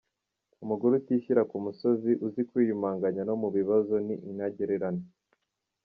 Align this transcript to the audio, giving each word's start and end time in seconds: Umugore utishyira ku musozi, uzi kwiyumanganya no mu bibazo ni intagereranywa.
Umugore 0.63 0.93
utishyira 0.95 1.41
ku 1.49 1.55
musozi, 1.65 2.11
uzi 2.25 2.41
kwiyumanganya 2.49 3.21
no 3.29 3.35
mu 3.41 3.49
bibazo 3.57 3.93
ni 4.05 4.15
intagereranywa. 4.29 5.07